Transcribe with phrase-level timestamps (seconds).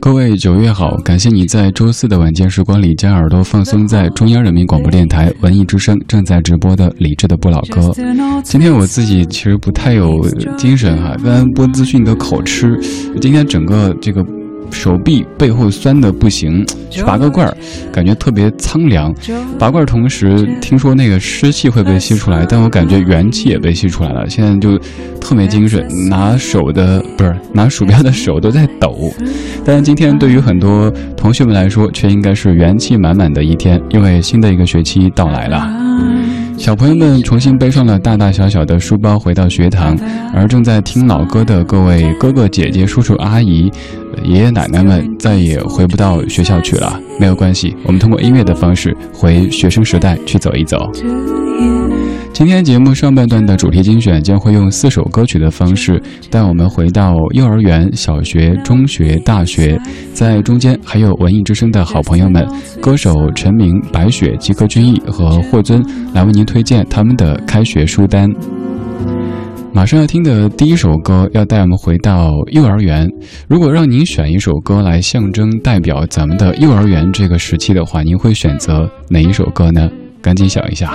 [0.00, 7.92] 各位九月好，感谢你在周四的晚间时光里将耳朵放松在中央人民广播电台文艺之声正在直播的李志的不老歌。
[8.42, 10.26] 今天我自己其实不太有
[10.56, 12.76] 精神哈，刚刚播资讯的口吃，
[13.20, 14.24] 今天整个这个。
[14.70, 17.56] 手臂背后酸的不行，去拔个罐儿，
[17.92, 19.14] 感觉特别苍凉。
[19.58, 24.28] 拔罐儿同时，听说那个湿气会被吸出来，但我感觉元气也被吸出来了。
[24.28, 24.78] 现在就
[25.20, 29.12] 特别精神，拿手的不是拿鼠标的手都在抖。
[29.64, 35.68] 但是今天对于很多同学们来说，却应该是元气满满的一天，因为新的一个学期到来了。
[36.56, 39.96] 小朋友们重新背上了大大小小的书包，回到学堂，
[40.34, 43.70] 而正在听老歌的各位哥哥姐姐、叔叔阿姨、
[44.24, 47.00] 爷爷奶奶们再也回不到学校去了。
[47.18, 50.78] 没有关系，我们通过音乐的方式回学生时代去走一走。
[52.32, 59.78] 今天节目上半段的主题精选将会用四首歌曲的方式带我们回到幼儿园、小学、中学、大学，
[60.14, 62.46] 在中间还有文艺之声的好朋友们，
[62.80, 68.26] 歌手陈明、白雪、吉克隽逸和霍尊来为您推荐他们的开学书单。
[69.72, 73.08] 马上要听的第一首歌要带我们回到幼儿园。
[73.48, 79.88] 如果让您选一首歌来象征代表咱们的幼儿园这个时期的话，您会选择哪一首歌呢？
[80.20, 80.92] 赶紧想一下。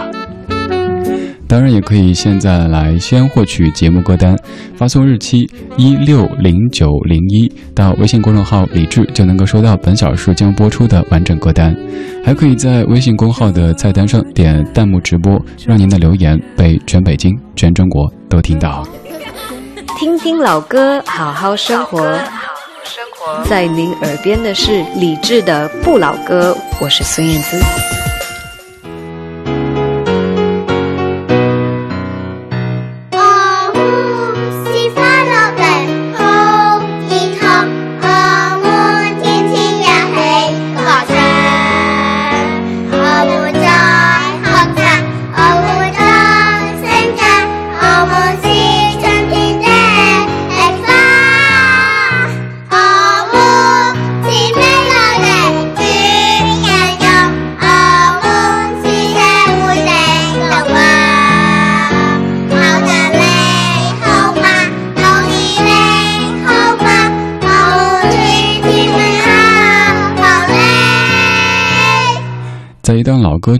[1.47, 4.35] 当然也可以现在来先获取节目歌单，
[4.75, 11.75] 发送日期一六零九零一到微信公众号“李智”，就能够收到本小时将播出的完整歌单。
[12.23, 18.85] 还可以在微信公号的菜单上点弹幕直播，让您的留言被全北京、全中国都听到。
[19.97, 22.17] 听听老歌，好好生活。
[23.45, 27.59] 在您耳边的是李智的不老歌，我是孙燕姿。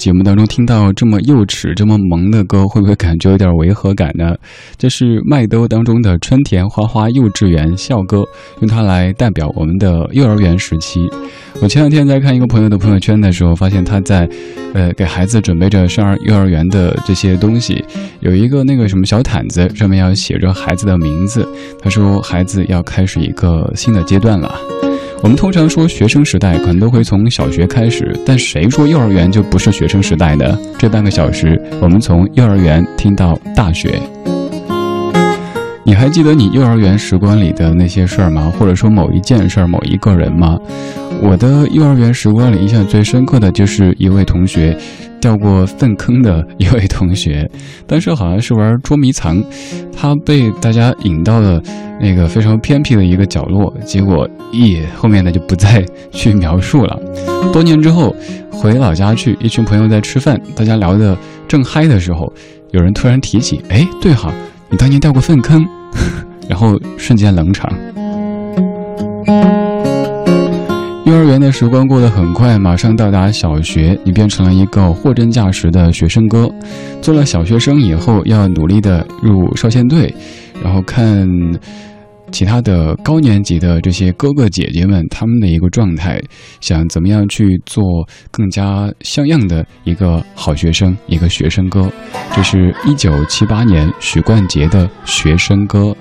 [0.06, 4.36] 节目当中听到这么幼稚、这么萌的歌，会不会感觉有点违和感呢？
[4.78, 8.24] 这是麦兜当中的春田花花幼稚园校歌，
[8.60, 11.00] 用它来代表我们的幼儿园时期。
[11.60, 14.30] 我前两天在看一个朋友的朋友圈的时候，发现他在，
[14.76, 17.84] 呃，给孩子准备着上幼儿园的这些东西，
[18.20, 21.50] 有一个那个什么小毯子，上面要写着孩子的名字。
[21.82, 24.54] 他说孩子要开始一个新的阶段了。
[25.25, 30.56] 我们通常说学生时代可能都会从小学开始，但谁说幼儿园就不是学生时代呢？
[30.78, 34.00] 这半个小时，我们从幼儿园听到大学。
[35.88, 38.51] 你还记得你幼儿园时光里的那些事儿吗？
[38.57, 40.57] 或者说某一件事儿、某一个人吗？
[41.22, 44.75] 我的幼儿园时光里印象最深刻的就是一位同学，
[45.22, 47.47] 掉过粪坑的一位同学。
[47.85, 49.44] 当时好像是玩捉迷藏，
[49.95, 51.62] 他被大家引到了
[52.01, 57.00] 那个非常偏僻的一个角落，结果一后面的就不再去描述了。
[57.53, 58.13] 多年之后
[58.51, 61.16] 回老家去，一群朋友在吃饭，大家聊得
[61.47, 62.34] 正嗨的时候，
[62.72, 64.34] 有人突然提起：“哎，对哈。”
[64.70, 65.66] 你当年掉过粪坑，
[66.50, 67.72] 然后瞬间冷场。
[71.06, 76.50] 幼儿园的时光过得很快，马上到达小学，你变成了一个货真价实的学生哥。
[77.02, 80.14] 做了小学生以后，要努力的入少先队，
[80.64, 81.30] 然后看。
[82.31, 86.22] 其他的高年级的这些哥哥姐姐们，他们的一个状态，
[86.60, 87.83] 想怎么样去做
[88.31, 91.89] 更加像样的一个好学生，一个学生歌。
[92.36, 95.95] 这是一九七八年许冠杰的学生歌。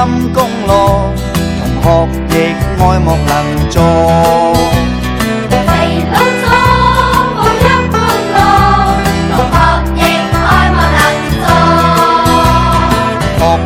[0.00, 0.70] 陰功勞，
[1.60, 1.86] 同學
[2.30, 2.34] 亦
[2.82, 3.76] 愛莫能助。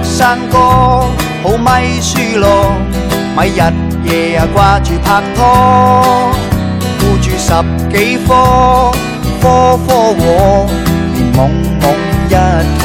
[0.02, 0.58] 山歌
[1.42, 1.68] 好咪
[2.00, 2.72] 輸咯，
[3.36, 3.60] 咪日
[4.04, 6.32] 夜啊掛住拍拖，
[6.98, 7.52] 顧住十
[7.96, 8.92] 幾科，
[9.40, 10.66] 科科和，
[11.14, 11.38] 連懵
[11.80, 11.82] 懵
[12.28, 12.34] 一
[12.80, 12.82] 肚。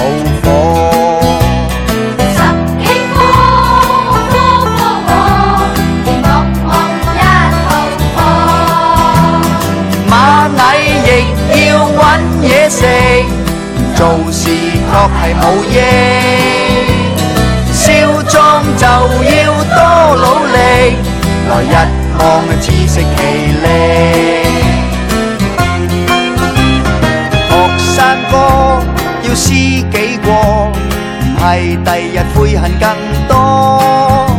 [32.39, 32.88] 悔恨更
[33.27, 34.31] 多。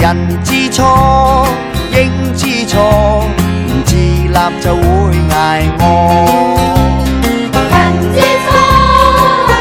[0.00, 1.46] 人知錯
[1.92, 2.74] 應知錯，
[3.30, 4.82] 唔自立就會
[5.30, 5.32] 捱
[5.78, 5.80] 餓。
[7.70, 7.72] 人
[8.12, 8.50] 知錯，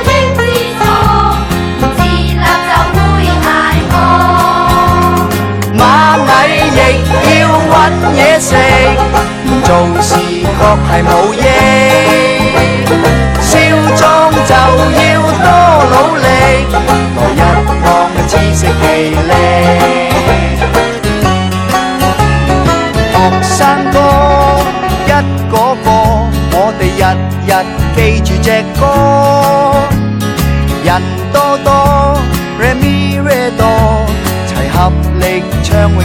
[0.10, 0.42] 應知
[0.80, 0.82] 錯，
[1.78, 2.98] 唔自立就會
[3.46, 3.46] 捱
[3.92, 3.96] 餓。
[5.78, 5.80] 蚂
[6.48, 6.82] 蚁亦
[7.40, 7.72] 要搵
[8.18, 8.50] 嘢食，
[9.64, 9.70] 做
[10.02, 10.10] 事
[10.58, 10.60] 確
[10.90, 11.38] 係冇益。
[13.40, 14.02] 少壯
[14.50, 14.52] 就
[14.98, 15.06] 要
[15.44, 15.48] 多
[15.92, 16.26] 努力，
[16.74, 17.13] 來日
[18.44, 19.34] 望自食其力。
[23.14, 23.60] 學生
[23.92, 23.98] 哥
[25.06, 25.10] 一
[25.50, 25.54] 個
[25.84, 25.88] 個，
[26.52, 27.02] 我哋日
[27.48, 27.52] 日
[27.96, 28.48] 記住隻
[28.80, 28.82] 歌。
[30.84, 30.90] 人
[31.32, 31.70] 多多
[32.60, 32.86] ，re mi
[33.22, 33.62] re do，
[34.48, 34.78] 齊合
[35.20, 35.24] 力
[35.64, 35.98] 唱永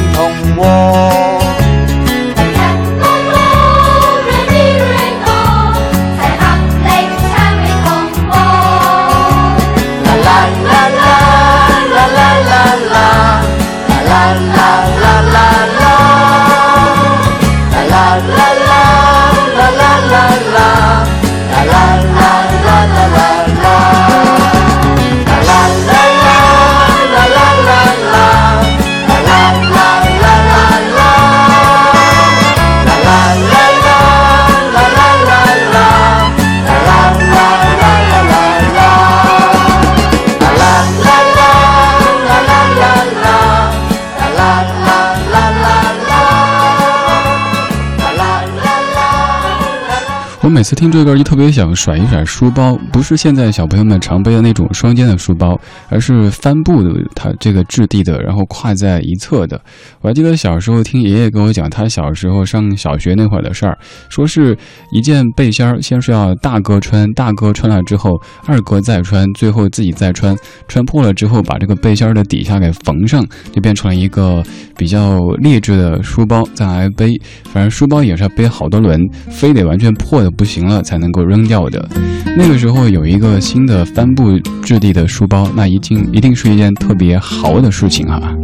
[50.69, 59.59] 次听这歌就特别想甩一甩书包，不是现在小朋友们常背的那种双肩的书包，而是帆布的，它这个质地的，然后挎在一侧的。
[60.03, 63.79] 我还记得小时候听爷爷跟我讲他小时候上小学那会儿的事儿，
[64.11, 64.55] 说是
[64.93, 70.37] 一件背心儿，先是要大哥穿，大哥穿了之后，二哥再穿，最后自己再穿，
[70.69, 74.43] 穿破了之后把这个背心儿的底下给缝上，就变成了一个
[74.77, 77.19] 比较劣质的书包，再来背。
[77.45, 79.01] 反正书包也是要背好多轮，
[79.31, 81.89] 非得完全破的不行了才能够扔掉的。
[82.37, 88.35] 那个时候有一个新的帆布质地的书包，那一定一定是一件特别豪的事情啊！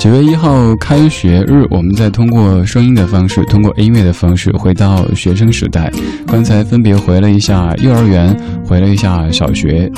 [0.00, 5.92] 九月一号开学日，我们再通过声音的方式，通过音乐的方式，回到学生时代。
[6.26, 9.92] 刚才分别回了一下幼儿园，回了一下小学。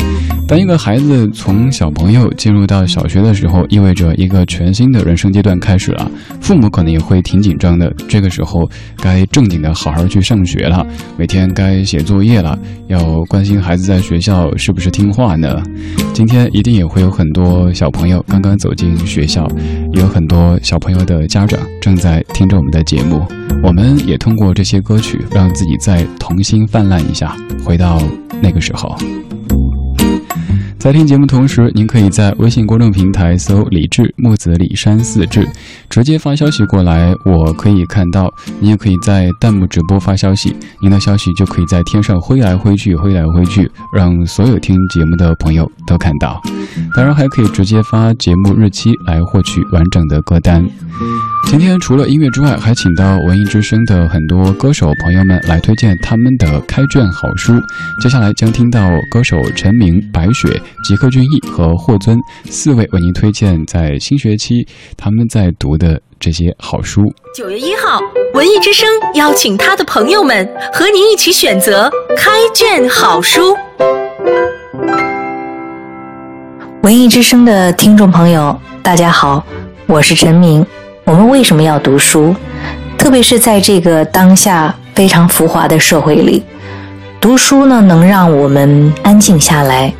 [0.49, 6.10] 当一个孩子从小朋友进入到小学的时候，意味着一个全新的人生阶段开始了。
[6.40, 10.84] 父母可能也会挺紧张的，这个时候该正经的好好去上学了，
[11.16, 12.58] 每天该写作业了，
[12.88, 15.62] 要关心孩子在学校是不是听话呢？
[16.14, 19.49] 今天一定也会有很多小朋友刚刚走进学校。
[19.92, 23.26] 也有很多小朋友的家长正在听着我们的节目，
[23.62, 28.00] 我们也通过这些歌曲，让自己再童心泛滥一下，回到
[28.42, 28.97] 那个时候。
[30.83, 35.47] 在听节目同时，您可以在微信公众平台搜“李志木子李山四志”，
[35.89, 38.29] 直接发消息过来，我可以看到。
[38.59, 46.43] 您也可以在弹幕直播发消息，您的消息就可以在天上挥来挥去，挥来挥去，让所有听节目的朋友都看到。
[46.97, 50.69] 当然，还可以直接发节目日期来获取完整的歌单。
[51.49, 57.53] 今天除了音乐之外，还请到文艺之声的很多歌手朋友们来推荐他们的开卷好书。
[58.01, 67.02] 接下来将听到歌手陈明、白雪、吉克隽逸和霍尊四位为您推荐在新学期他们在读的这些好书。
[67.35, 68.00] 九月一号，
[68.35, 73.57] 文艺之声邀请他的朋友们和您一起选择开卷好书。
[76.83, 79.45] 文艺之声的听众朋友，大家好，
[79.87, 80.67] 我是陈明。
[81.05, 82.35] 我们为什么要读书？
[82.99, 86.43] 特别是在这个当下非常浮华的社会里，
[87.21, 89.93] 读书呢，能让我们安静下来，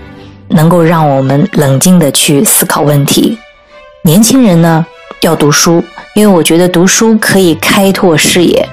[0.53, 3.39] 能够让我们冷静的去思考问题。
[4.03, 4.85] 年轻人呢，
[5.23, 5.83] 要读书，
[6.15, 8.69] 因为我觉得读书可以开拓视野，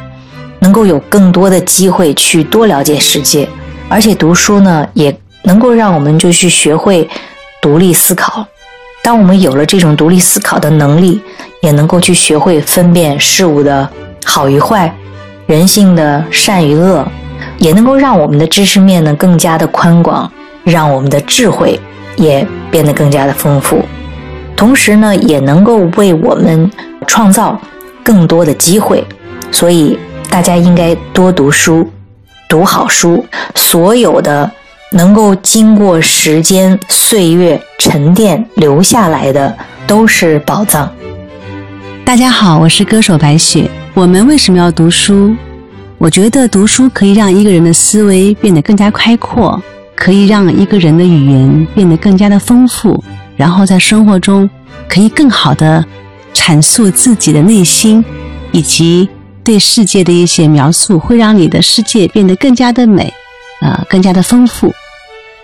[0.59, 3.47] 能够有更多的机会去多了解世界，
[3.87, 7.07] 而且读书呢，也能够让我们就去学会
[7.61, 8.45] 独立思考。
[9.01, 11.21] 当我们有了这种独立思考的能力，
[11.61, 13.87] 也能够去学会分辨事物的
[14.25, 14.93] 好与坏，
[15.45, 17.07] 人性的善与恶，
[17.57, 20.29] 也能够让我们的知识面呢更加的宽广，
[20.63, 21.79] 让我们的智慧
[22.15, 23.83] 也变得更加的丰富。
[24.55, 26.69] 同时呢，也能够为我们
[27.07, 27.59] 创造
[28.03, 29.03] 更多的机会。
[29.51, 29.97] 所以，
[30.29, 31.89] 大家应该多读书，
[32.49, 33.25] 读好书。
[33.55, 34.49] 所有的
[34.91, 40.91] 能够经过时间岁月沉淀留下来的，都是宝藏。
[42.03, 43.69] 大家好，我是歌手白雪。
[43.93, 45.35] 我们为什么要读书？
[45.97, 49.61] 我觉得读书可以让一个人的思维变得更加开阔，
[49.99, 53.03] 可以让一个人的语言变得更加的丰富，
[53.35, 54.49] 然后在生活中
[54.87, 55.83] 可以更好的
[56.33, 58.03] 阐述自己的内心，
[58.53, 59.09] 以及
[59.43, 63.13] 对世界的一些描述，会让你的世界变得更加的美，
[63.61, 64.73] 呃，更加的丰富。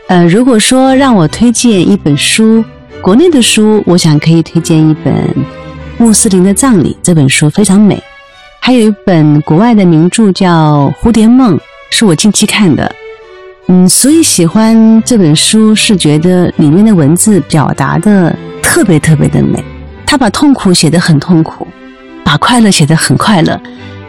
[0.07, 2.63] 呃，如果说让我推荐一本书，
[3.01, 5.13] 国内的书，我想可以推荐一本。
[5.97, 8.01] 穆斯林的葬礼这本书非常美，
[8.61, 11.57] 还有一本国外的名著叫《蝴蝶梦》，
[11.89, 12.93] 是我近期看的。
[13.67, 19.63] 嗯，所以喜欢这本书是觉得里面的文字表达的特别特别的美。
[20.05, 21.67] 他把痛苦写得很痛苦，
[22.23, 23.59] 把快乐写得很快乐，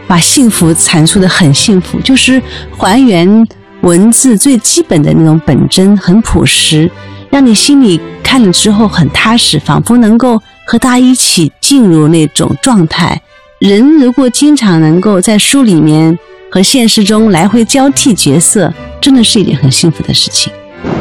[0.07, 2.41] 把幸福阐述得很幸福，就是
[2.77, 3.47] 还原
[3.81, 6.89] 文字最基本的那种本真，很朴实，
[7.29, 10.41] 让你心里看了之后很踏实，仿佛能够。
[10.69, 13.21] 和他一起进入那种状态。
[13.59, 16.19] 人如果经常能够在书里面
[16.51, 20.51] 和现实中来回交替角色，真的是一件很幸福的事情。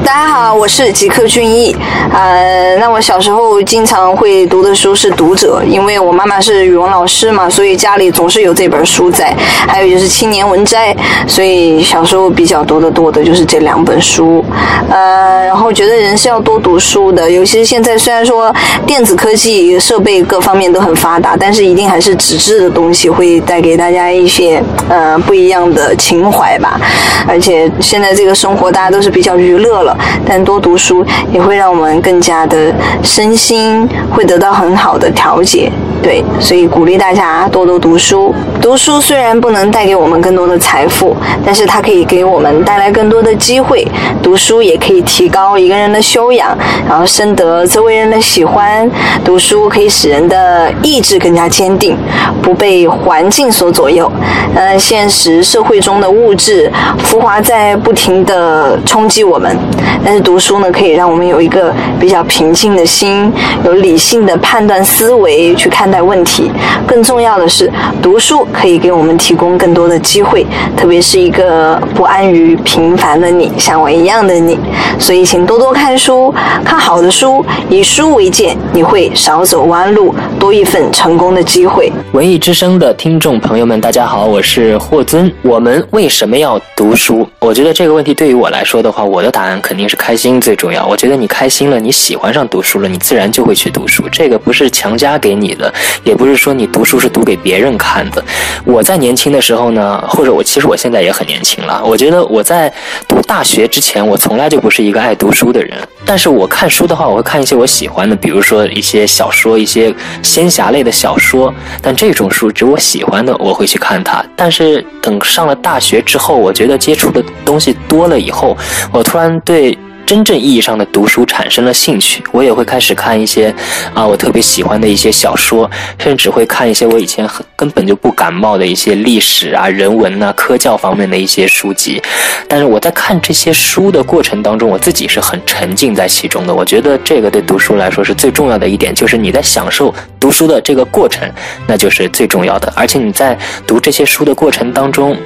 [0.04, 1.76] 大家好，我是吉克隽逸。
[2.10, 9.34] 呃，那我小时候经常会读的书是《读者》，因为我妈妈是语文老师嘛，所以家里总是有这本书在。
[9.66, 10.94] 还有就是《青年文摘》，
[11.26, 14.42] 所以小时候比较读的多的就是这两本书。
[14.88, 18.54] 呃，然后觉得人是要多读书的，尤其是现在虽然说
[18.86, 26.80] 电子科技设备各方面都很发达，但是一定还是纸质的东西会带给大家一些呃不一样的情怀吧。
[27.26, 29.96] 而且现在这个生活大家都是比较娱乐了。
[30.26, 35.70] 但多读书也会让我们更加的身心会得到很好的调节，
[36.06, 38.32] 对，所以鼓励大家多多读书。
[38.62, 43.84] 读书虽然不能带给我们更多的财富，但是它可以给我们带来更多的机会。
[44.22, 46.56] 读书也可以提高一个人的修养，
[46.88, 48.88] 然后深得周围人的喜欢。
[49.24, 51.98] 读书可以使人的意志更加坚定，
[52.40, 54.08] 不被环境所左右。
[54.54, 56.70] 呃，现实社会中的物质
[57.00, 59.58] 浮华在不停的冲击我们。
[60.04, 63.32] 但是读书呢，可以让我们有一个比较平静的心，
[63.64, 66.50] 有理性的判断思维去看待问题。
[66.86, 67.70] 更重要的是，
[68.02, 74.58] 读书可以给我们提供更多的机会，特别是一个不安于平凡的你，像我一样的你。
[74.98, 76.32] 所以，请多多看书，
[76.64, 81.92] 看好的书，以书为鉴，你会少走弯路，多一份成功的机会。
[82.12, 85.30] 文艺之声的听众朋友们，大家好，我是霍尊。
[85.42, 87.28] 我们为什么要读书？
[87.40, 90.86] 我觉得这个问题对于我来说的话，我的答案肯定是开心最重要。
[90.86, 94.04] 我觉得你开心了，你喜欢上读书了，你自然就会去读书。
[94.10, 95.72] 这个不是强加给你的，
[96.04, 98.24] 也不是说你读书是读给别人看的。
[98.64, 101.82] 我在年轻的时候呢，或者我其实我现在也很年轻了。
[101.84, 102.72] 我觉得我在
[103.06, 105.76] 读大学之前，我从来就不是一个爱读书的人。
[106.04, 109.92] 但是我看书的话，我会看一些我喜欢的，比如说一些小说，一些
[110.22, 111.52] 仙侠类的小说。
[111.82, 114.24] 但这种书，只有我喜欢的，我会去看它。
[114.36, 118.56] 但是等上了大学之后，我觉得接触的东西多了以后，
[118.92, 119.76] 我突然对。
[120.06, 123.52] 真正意义上的读书产生了兴趣，我也会开始看一些
[123.92, 132.00] 啊，我特别喜欢的一些小说，甚至会看一些我以前很根本就不感冒的一些历史啊、人文呐、科教方面的一些书籍。
[132.46, 136.54] 但是我在看这些书的过程当中，我自己是很沉浸在其中的。
[136.54, 141.28] 我觉得这个对读书来说是最重要的一点，就是你在享受读书的这个过程，
[141.66, 142.72] 那就是最重要的。
[142.76, 143.36] 而且你在
[143.66, 145.16] 读这些书的过程当中，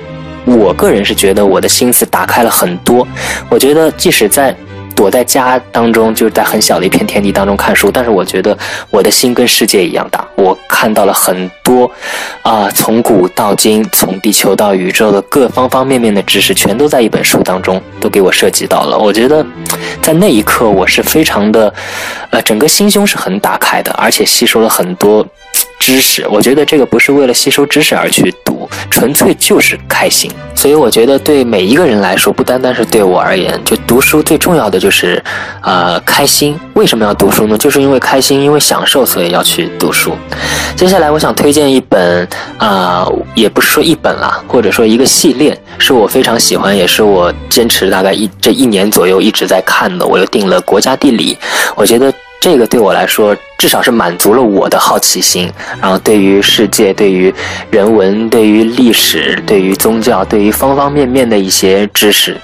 [0.46, 3.06] 我个人是觉得我的心思打开了很多。
[3.50, 4.56] 我觉得即使在
[5.00, 8.54] 躲在家当中，就是在很小的一片天地当中看书，但是我觉得
[8.90, 10.22] 我的心跟世界一样大。
[10.34, 11.90] 我看到了很多，
[12.42, 18.98] 啊，从古到今，从地球到宇宙的各方方面面的知识，全都在一本书当中都给我涉及到了。
[18.98, 19.42] 我觉得，
[20.02, 21.72] 在那一刻，我是非常的，
[22.28, 25.26] 呃，整个心胸是很打开的，而且吸收了很多
[25.80, 26.24] 知识。
[26.28, 30.30] 我觉得这个不是为了吸收知识而去读，纯粹就是开心。
[30.54, 35.20] 所以我觉得，对每一个人来说，不单单是对我而言，就读书最重要的就是，
[35.62, 36.58] 呃，开心。
[36.74, 37.56] 为什么要读书呢？
[37.56, 40.14] 就是因为开心，因为享受，所以要去读书。
[40.76, 50.06] 接下来，我想推荐一本，啊，也不是说一本啦，或者说一个系列，是我非常喜欢，也是我坚持大概一这一年左右一直在看的。
[50.06, 51.34] 我又订了《国家地理》，
[51.74, 52.12] 我觉得。
[52.40, 55.52] 这个对我来说，至少是满足了我的好奇心。
[55.78, 57.32] 然后对于世界、对于
[57.70, 62.34] 人文、对于历史、对于宗教、对于方方面面的一些知识，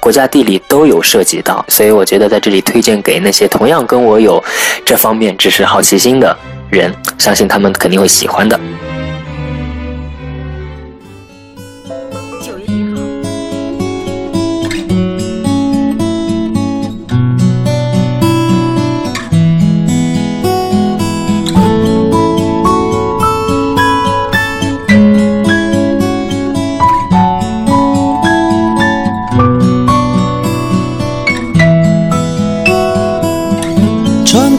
[0.00, 1.62] 国家地理都有涉及到。
[1.68, 4.42] 所以我觉得在这里推荐给那些同样跟我有
[4.82, 6.34] 这方面知识好奇心的
[6.70, 8.58] 人，相信他们肯定会喜欢的。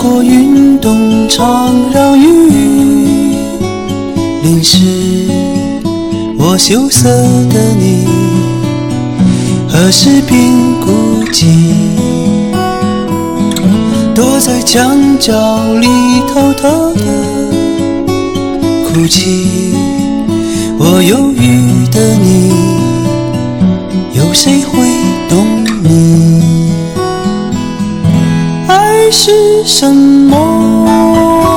[0.08, 2.24] 过运动场，让雨
[4.44, 4.86] 淋湿
[6.38, 7.10] 我羞涩
[7.50, 8.06] 的你，
[9.68, 10.92] 何时变孤
[11.34, 11.48] 寂？
[14.14, 15.34] 躲在墙角
[15.74, 15.88] 里
[16.32, 17.02] 偷偷的
[18.88, 19.74] 哭泣。
[20.78, 22.54] 我忧郁的你，
[24.14, 24.88] 有谁会
[25.28, 26.75] 懂你？
[29.12, 31.55] 是什么？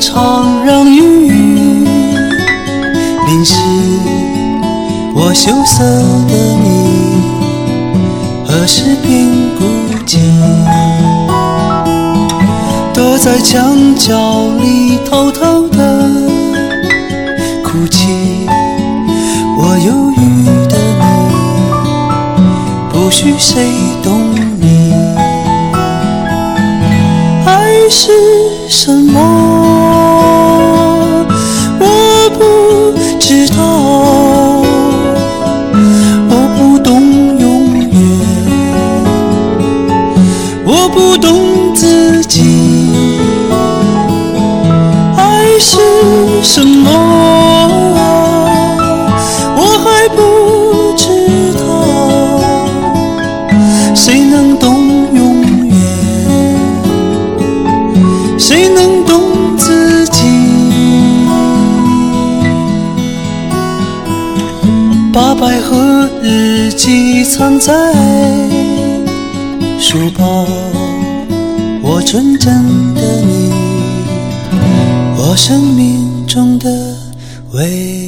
[0.00, 1.30] 常，让雨
[3.26, 3.60] 淋湿
[5.14, 5.84] 我羞涩
[6.26, 7.20] 的你，
[8.46, 9.64] 何时变孤
[10.06, 10.18] 寂？
[12.94, 16.08] 躲在墙角里偷偷的
[17.62, 18.08] 哭泣。
[19.58, 21.10] 我忧郁的你，
[22.90, 23.68] 不许谁
[24.02, 24.94] 懂你。
[27.44, 27.48] 爱
[27.90, 28.10] 是
[28.68, 29.49] 什么？
[36.28, 36.88] 我不懂
[37.38, 37.44] 永
[37.90, 37.94] 远，
[40.64, 41.29] 我不懂
[67.30, 67.72] 藏在
[69.78, 70.44] 书包，
[71.80, 73.52] 我纯真的你，
[75.16, 76.68] 我生命中的
[77.52, 77.99] 唯一。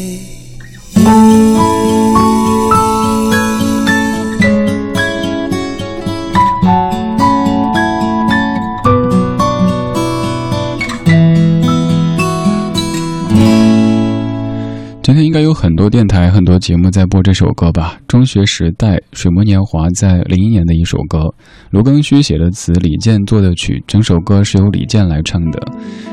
[15.93, 17.99] 电台、很多节目在播这首歌吧？
[18.09, 21.35] 中学时代，水木年华在零一年的一首歌，
[21.73, 25.59] 卢庚戌写的词，李健作的曲，整首歌是由李健来唱的。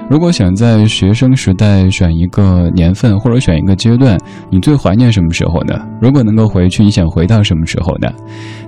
[0.10, 4.18] 如果想在学生时代选一个年份或者选一个阶段，
[4.50, 5.78] 你最怀念什么时候呢？
[6.02, 8.08] 如果能够回去，你想回到什么时候呢？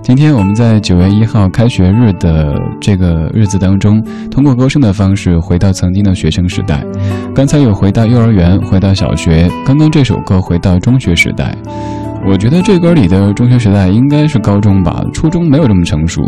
[0.02, 3.98] 今天我们在九月一号开学日的这个日子当中，
[4.30, 6.84] 通过歌声的方式回到曾经的学生时代。
[7.34, 11.56] 刚才有回到幼儿园，回到小学，刚刚这首歌回到中学时代。
[12.24, 16.22] 我觉得这歌里的中学时代应该是高中吧，初中没有这么成熟，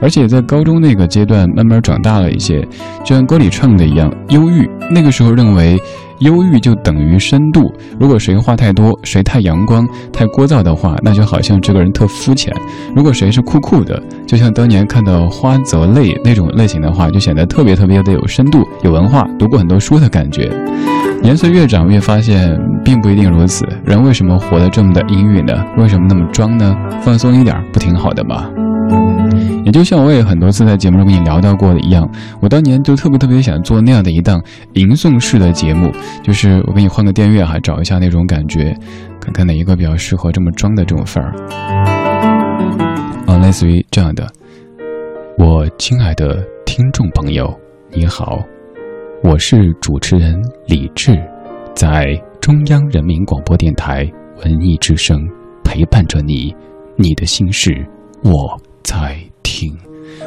[0.00, 2.60] 而且在高中那个阶段慢慢长大了一些，
[3.04, 4.68] 就像歌里唱的一样，忧郁。
[4.92, 5.78] 那个时候认为
[6.20, 12.52] 忧郁就等于深度，如果谁话太多，谁太阳光、太聒噪的话，那就好像这个人特肤浅；
[12.94, 20.50] 如果谁是酷酷的，就像当年看到花泽类那种类型的话，就显得特别特别的有深度、有文化，读过很多书的感觉。
[21.22, 23.66] 年岁越长，越发现并不一定如此。
[23.84, 25.64] 人为什么活得这么的阴郁呢？
[25.76, 26.76] 为什么那么装呢？
[27.02, 28.48] 放松一点，不挺好的吗？
[29.64, 32.08] 也就像我也很多次在节目中跟你聊到过的一样，
[32.40, 34.40] 我当年就特别特别想做那样的一档
[34.74, 35.90] 吟诵式的节目，
[36.22, 38.72] 就是我给你换个电乐哈，找一下那种感觉，
[39.20, 41.34] 看看哪一个比较适合这么装的这种范儿。
[43.26, 44.24] 啊，类似于这样的，
[45.36, 47.52] 我亲爱的听众朋友，
[47.90, 48.38] 你好，
[49.24, 51.18] 我是主持人李志，
[51.74, 52.06] 在
[52.40, 54.08] 中央人民广播电台
[54.44, 55.18] 文艺之声
[55.64, 56.54] 陪伴着你，
[56.96, 57.74] 你的心事
[58.22, 59.74] 我在听。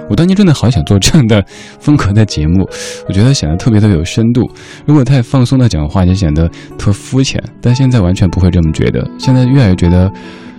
[0.10, 1.43] 我当年真的好想做这样的
[1.80, 2.67] 风格的节目，
[3.08, 4.49] 我觉得显得特别的有深度。
[4.86, 7.41] 如果太放松的讲话，就显得特肤浅。
[7.62, 10.12] 但现在完全不会这么觉得，现在越来越觉得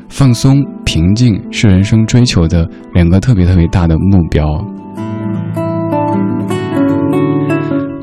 [0.09, 4.65] 放松、平静是人生追求的两个特别特别大的目标。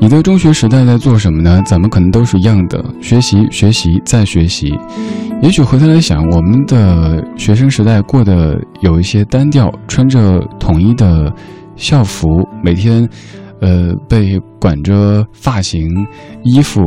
[0.00, 1.60] 你的中学时代在做什么呢？
[1.66, 4.72] 咱们可能都是一样的，学习、学习再学习。
[5.42, 11.32] 也许回头来想，我们的学生时代过得有一些单调，穿着统一的
[11.74, 12.28] 校服，
[12.62, 13.08] 每天，
[13.60, 15.88] 呃，被管着发型、
[16.44, 16.80] 衣服，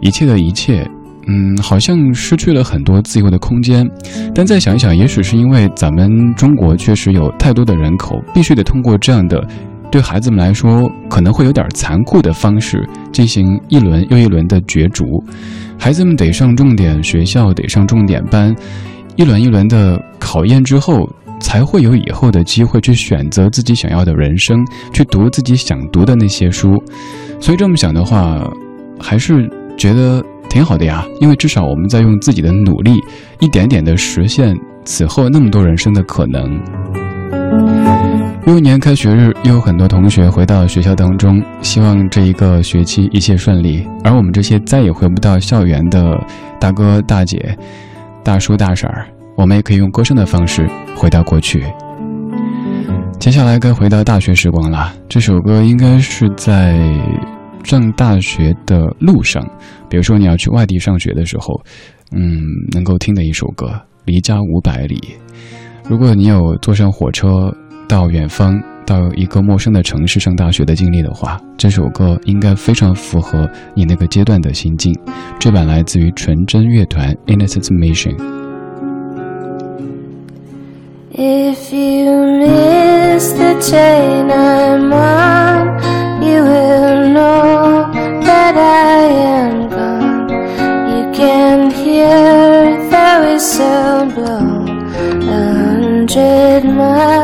[0.00, 0.84] 一切的一切，
[1.28, 3.88] 嗯，好像失去了很多自由的空间。
[4.34, 9.42] 但再想一想，也许是因为咱们中国确实有太多的人口，必须得通过这样的。
[9.90, 15.04] 对孩子们来说，可能会有点残酷的方式进行一轮又一轮的角逐。
[15.78, 18.54] 孩子们得上重点学校，得上重点班，
[19.16, 21.08] 一轮一轮的考验之后，
[21.40, 24.58] 才会有以后的机会去选择自己想要的人生，
[24.92, 26.82] 去读自己想读的那些书。
[27.40, 28.44] 所以这么想的话，
[29.00, 32.98] 还是觉得挺好的呀，因为至少我们在用自己的努力，
[33.40, 36.60] 一点点的实现此后那么多人生的可能。
[38.48, 43.86] 又一年开学日，又有很多同学回到学校当中，希望这一个学期一切顺利。
[44.02, 46.18] 而我们这些再也回不到校园的
[46.58, 47.54] 大哥大姐、
[48.24, 49.06] 大叔大婶儿，
[49.36, 51.62] 我们也可以用歌声的方式回到过去。
[53.18, 54.94] 接下来该回到大学时光了。
[55.10, 56.80] 这首歌应该是在
[57.64, 59.46] 上大学的路上，
[59.90, 61.60] 比如说你要去外地上学的时候，
[62.12, 62.40] 嗯，
[62.72, 63.66] 能够听的一首歌
[64.06, 64.96] 《离家五百里》。
[65.86, 67.54] 如果你有坐上火车
[67.88, 74.94] 到远方、到一个陌生的城市上大学的经历的话，这首歌应该非常符合你那个阶段的心境。
[75.38, 78.14] 这版来自于纯真乐团《Innocent Mission》。
[81.20, 85.80] If you miss the train I'm on,
[86.22, 87.90] you will know
[88.22, 90.28] that I am gone.
[90.86, 94.66] You can hear the whistle blow
[95.22, 97.17] a hundred miles,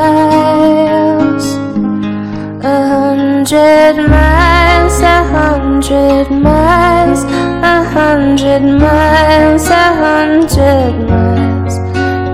[5.86, 11.76] hundred miles, a hundred miles, a hundred miles.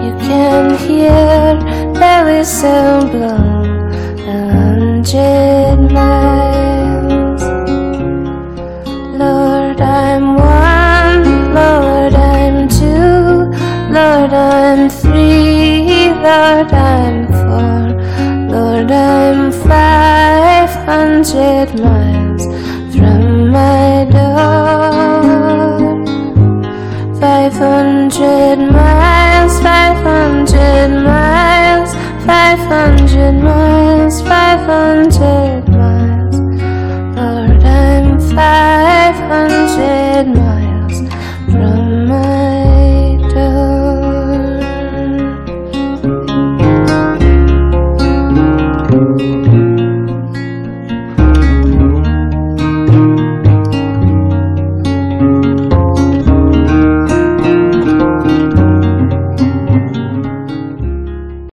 [0.05, 1.59] You can hear
[2.01, 3.65] the whistle blow
[4.29, 7.43] a hundred miles.
[9.19, 13.51] Lord, I'm one, Lord, I'm two,
[13.93, 17.83] Lord, I'm three, Lord, I'm four,
[18.49, 22.30] Lord, I'm five hundred miles
[23.01, 24.19] 人们的
[27.19, 28.50] 在分解。